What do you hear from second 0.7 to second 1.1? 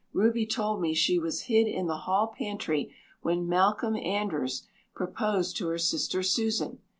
me